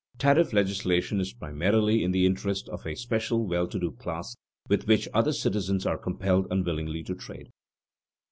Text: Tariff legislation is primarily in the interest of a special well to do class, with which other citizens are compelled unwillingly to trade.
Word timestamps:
Tariff 0.17 0.51
legislation 0.51 1.19
is 1.21 1.31
primarily 1.31 2.03
in 2.03 2.09
the 2.09 2.25
interest 2.25 2.67
of 2.69 2.87
a 2.87 2.95
special 2.95 3.45
well 3.45 3.67
to 3.67 3.77
do 3.77 3.91
class, 3.91 4.35
with 4.67 4.87
which 4.87 5.07
other 5.13 5.31
citizens 5.31 5.85
are 5.85 5.95
compelled 5.99 6.47
unwillingly 6.49 7.03
to 7.03 7.13
trade. 7.13 7.49